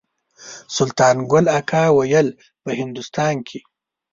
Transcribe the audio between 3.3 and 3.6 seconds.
کې.